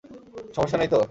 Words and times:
সমস্যা 0.55 0.77
নেই 0.77 0.89
তো? 0.89 0.99